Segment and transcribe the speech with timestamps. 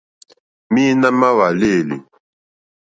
[0.71, 1.97] Mǐīnā má hwàlêlì.